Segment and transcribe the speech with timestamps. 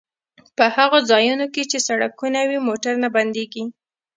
[0.57, 3.63] په هغو ځایونو کې چې سړکونه وي موټر نه بندیږي